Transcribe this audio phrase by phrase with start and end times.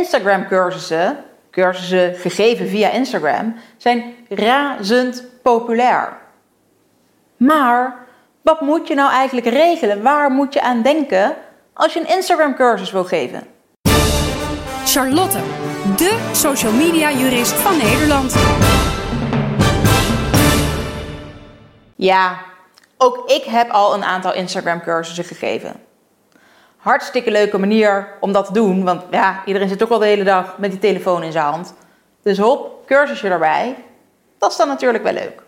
[0.00, 6.16] Instagram cursussen, cursussen gegeven via Instagram, zijn razend populair.
[7.36, 7.96] Maar
[8.42, 10.02] wat moet je nou eigenlijk regelen?
[10.02, 11.34] Waar moet je aan denken
[11.72, 13.46] als je een Instagram cursus wil geven?
[14.84, 15.38] Charlotte,
[15.96, 18.36] de social media jurist van Nederland.
[21.96, 22.38] Ja,
[22.98, 25.89] ook ik heb al een aantal Instagram cursussen gegeven.
[26.80, 30.24] Hartstikke leuke manier om dat te doen, want ja, iedereen zit ook al de hele
[30.24, 31.74] dag met die telefoon in zijn hand.
[32.22, 33.76] Dus hop, cursusje erbij.
[34.38, 35.42] Dat is dan natuurlijk wel leuk.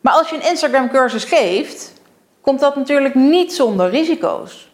[0.00, 1.92] Maar als je een Instagram cursus geeft,
[2.40, 4.70] komt dat natuurlijk niet zonder risico's.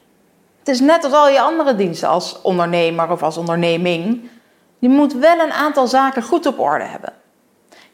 [0.58, 4.30] Het is net als al je andere diensten als ondernemer of als onderneming.
[4.78, 7.12] Je moet wel een aantal zaken goed op orde hebben.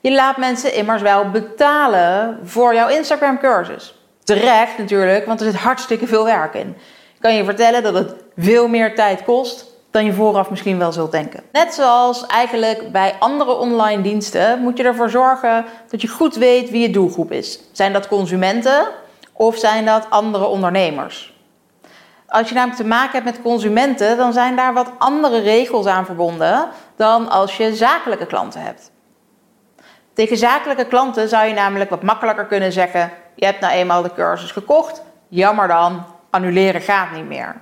[0.00, 3.94] Je laat mensen immers wel betalen voor jouw Instagram cursus.
[4.24, 6.76] Terecht natuurlijk, want er zit hartstikke veel werk in.
[7.20, 11.12] Kan je vertellen dat het veel meer tijd kost dan je vooraf misschien wel zult
[11.12, 11.42] denken.
[11.52, 16.70] Net zoals eigenlijk bij andere online diensten moet je ervoor zorgen dat je goed weet
[16.70, 17.60] wie je doelgroep is.
[17.72, 18.88] Zijn dat consumenten
[19.32, 21.36] of zijn dat andere ondernemers?
[22.26, 26.04] Als je namelijk te maken hebt met consumenten, dan zijn daar wat andere regels aan
[26.04, 28.90] verbonden dan als je zakelijke klanten hebt.
[30.12, 34.14] Tegen zakelijke klanten zou je namelijk wat makkelijker kunnen zeggen: Je hebt nou eenmaal de
[34.14, 37.60] cursus gekocht, jammer dan, annuleren gaat niet meer.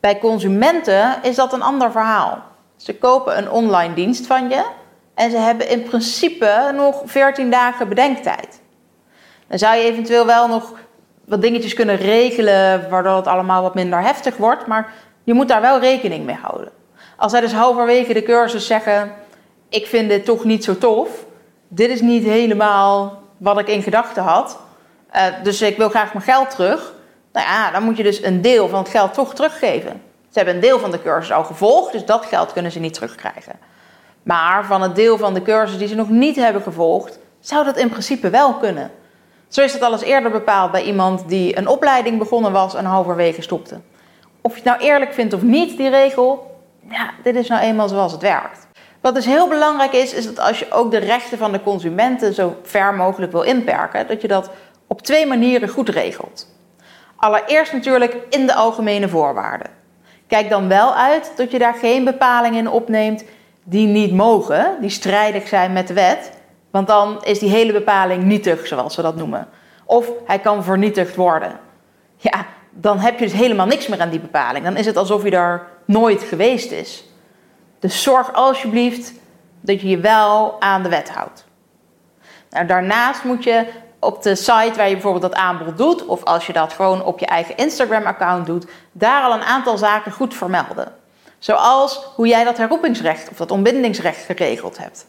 [0.00, 2.42] Bij consumenten is dat een ander verhaal.
[2.76, 4.64] Ze kopen een online dienst van je
[5.14, 8.60] en ze hebben in principe nog 14 dagen bedenktijd.
[9.46, 10.72] Dan zou je eventueel wel nog
[11.24, 14.92] wat dingetjes kunnen regelen waardoor het allemaal wat minder heftig wordt, maar
[15.24, 16.70] je moet daar wel rekening mee houden.
[17.16, 19.12] Als zij dus halverwege de cursus zeggen:
[19.68, 21.08] Ik vind dit toch niet zo tof,
[21.68, 24.58] dit is niet helemaal wat ik in gedachten had,
[25.16, 26.92] uh, dus ik wil graag mijn geld terug.
[27.38, 30.02] Nou ja, dan moet je dus een deel van het geld toch teruggeven.
[30.30, 32.94] Ze hebben een deel van de cursus al gevolgd, dus dat geld kunnen ze niet
[32.94, 33.52] terugkrijgen.
[34.22, 37.76] Maar van het deel van de cursus die ze nog niet hebben gevolgd, zou dat
[37.76, 38.90] in principe wel kunnen.
[39.48, 42.84] Zo is het al eens eerder bepaald bij iemand die een opleiding begonnen was en
[42.84, 43.80] halverwege stopte.
[44.40, 46.56] Of je het nou eerlijk vindt of niet, die regel,
[46.90, 48.66] ja, dit is nou eenmaal zoals het werkt.
[49.00, 52.34] Wat dus heel belangrijk is, is dat als je ook de rechten van de consumenten
[52.34, 54.50] zo ver mogelijk wil inperken, dat je dat
[54.86, 56.56] op twee manieren goed regelt.
[57.18, 59.70] Allereerst natuurlijk in de algemene voorwaarden.
[60.26, 63.24] Kijk dan wel uit dat je daar geen bepalingen in opneemt
[63.64, 66.32] die niet mogen, die strijdig zijn met de wet.
[66.70, 69.48] Want dan is die hele bepaling nietig, zoals we dat noemen.
[69.84, 71.58] Of hij kan vernietigd worden.
[72.16, 74.64] Ja, dan heb je dus helemaal niks meer aan die bepaling.
[74.64, 77.04] Dan is het alsof je daar nooit geweest is.
[77.78, 79.12] Dus zorg alsjeblieft
[79.60, 81.46] dat je je wel aan de wet houdt.
[82.50, 83.66] Nou, daarnaast moet je
[83.98, 87.18] op de site waar je bijvoorbeeld dat aanbod doet, of als je dat gewoon op
[87.18, 90.92] je eigen Instagram-account doet, daar al een aantal zaken goed vermelden.
[91.38, 95.06] Zoals hoe jij dat herroepingsrecht of dat ontbindingsrecht geregeld hebt.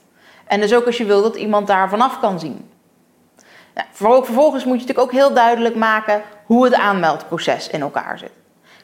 [0.47, 2.69] En dus ook als je wil dat iemand daar vanaf kan zien.
[3.91, 8.31] Vervolgens moet je natuurlijk ook heel duidelijk maken hoe het aanmeldproces in elkaar zit.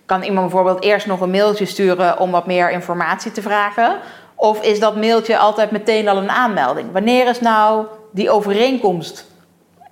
[0.05, 3.97] Kan iemand bijvoorbeeld eerst nog een mailtje sturen om wat meer informatie te vragen?
[4.35, 6.91] Of is dat mailtje altijd meteen al een aanmelding?
[6.91, 9.25] Wanneer is nou die overeenkomst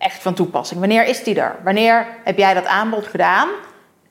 [0.03, 0.79] echt van toepassing?
[0.79, 1.55] Wanneer is die er?
[1.63, 3.49] Wanneer heb jij dat aanbod gedaan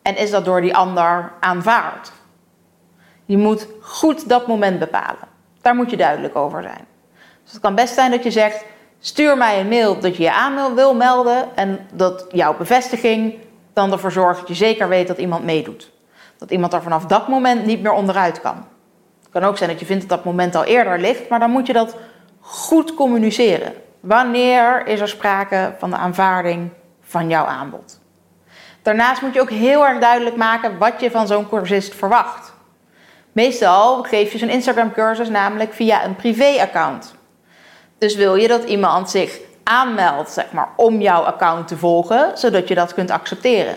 [0.03, 2.13] en is dat door die ander aanvaard?
[3.25, 5.29] Je moet goed dat moment bepalen.
[5.61, 6.87] Daar moet je duidelijk over zijn.
[7.43, 8.65] Dus het kan best zijn dat je zegt:
[8.99, 13.35] stuur mij een mail dat je je aan wil melden en dat jouw bevestiging
[13.73, 15.91] dan ervoor zorgt dat je zeker weet dat iemand meedoet.
[16.39, 18.67] Dat iemand er vanaf dat moment niet meer onderuit kan.
[19.23, 21.51] Het kan ook zijn dat je vindt dat dat moment al eerder ligt, maar dan
[21.51, 21.97] moet je dat
[22.41, 23.73] goed communiceren.
[24.03, 26.71] Wanneer is er sprake van de aanvaarding
[27.01, 28.01] van jouw aanbod?
[28.83, 32.53] Daarnaast moet je ook heel erg duidelijk maken wat je van zo'n cursist verwacht.
[33.33, 37.15] Meestal geef je zo'n Instagram cursus namelijk via een privé-account.
[37.99, 42.69] Dus wil je dat iemand zich aanmeldt zeg maar, om jouw account te volgen, zodat
[42.69, 43.77] je dat kunt accepteren.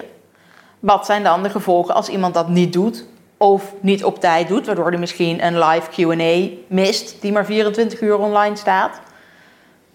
[0.80, 3.06] Wat zijn dan de gevolgen als iemand dat niet doet
[3.38, 8.02] of niet op tijd doet, waardoor hij misschien een live QA mist die maar 24
[8.02, 9.00] uur online staat?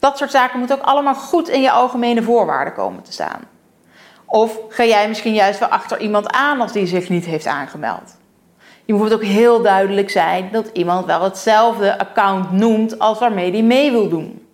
[0.00, 3.40] Dat soort zaken moeten ook allemaal goed in je algemene voorwaarden komen te staan.
[4.26, 8.16] Of ga jij misschien juist wel achter iemand aan als die zich niet heeft aangemeld?
[8.84, 13.62] Je moet ook heel duidelijk zijn dat iemand wel hetzelfde account noemt als waarmee die
[13.62, 14.46] mee wil doen.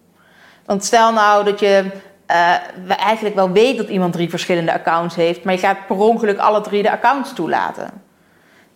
[0.65, 1.85] Want stel nou dat je
[2.31, 6.39] uh, eigenlijk wel weet dat iemand drie verschillende accounts heeft, maar je gaat per ongeluk
[6.39, 7.91] alle drie de accounts toelaten.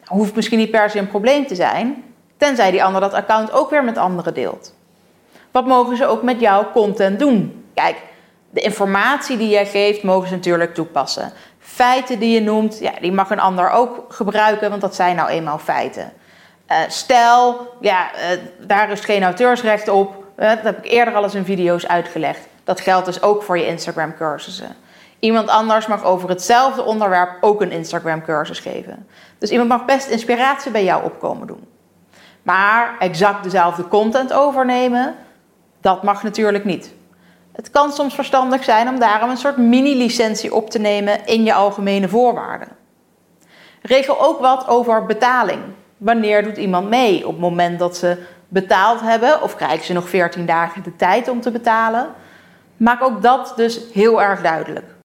[0.00, 2.05] Dat hoeft misschien niet per se een probleem te zijn,
[2.37, 4.75] tenzij die ander dat account ook weer met anderen deelt.
[5.50, 7.64] Wat mogen ze ook met jouw content doen?
[7.75, 7.97] Kijk,
[8.50, 11.32] de informatie die jij geeft, mogen ze natuurlijk toepassen.
[11.58, 15.29] Feiten die je noemt, ja, die mag een ander ook gebruiken, want dat zijn nou
[15.29, 16.12] eenmaal feiten.
[16.70, 20.25] Uh, stel, ja, uh, daar is geen auteursrecht op.
[20.38, 22.41] Uh, dat heb ik eerder al eens in video's uitgelegd.
[22.64, 24.76] Dat geldt dus ook voor je Instagram cursussen.
[25.19, 29.06] Iemand anders mag over hetzelfde onderwerp ook een Instagram cursus geven.
[29.38, 31.69] Dus iemand mag best inspiratie bij jou opkomen doen.
[32.43, 35.14] Maar exact dezelfde content overnemen,
[35.81, 36.94] dat mag natuurlijk niet.
[37.53, 41.55] Het kan soms verstandig zijn om daarom een soort mini-licentie op te nemen in je
[41.55, 42.69] algemene voorwaarden.
[43.82, 45.61] Regel ook wat over betaling.
[45.97, 47.27] Wanneer doet iemand mee?
[47.27, 48.17] Op het moment dat ze
[48.49, 52.09] betaald hebben of krijgen ze nog 14 dagen de tijd om te betalen?
[52.77, 55.00] Maak ook dat dus heel erg duidelijk.